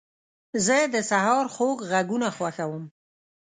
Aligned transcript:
زه 0.65 0.77
د 0.93 0.95
سهار 1.09 1.45
خوږ 1.53 1.77
غږونه 1.91 2.27
خوښوم. 2.37 2.83